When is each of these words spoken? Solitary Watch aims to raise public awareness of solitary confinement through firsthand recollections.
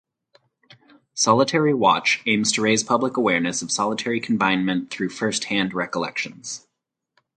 Solitary 1.13 1.75
Watch 1.75 2.23
aims 2.25 2.51
to 2.53 2.63
raise 2.63 2.83
public 2.83 3.17
awareness 3.17 3.61
of 3.61 3.69
solitary 3.71 4.19
confinement 4.19 4.89
through 4.89 5.09
firsthand 5.09 5.75
recollections. 5.75 6.67